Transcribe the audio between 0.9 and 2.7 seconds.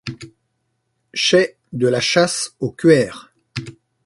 Chai de la classe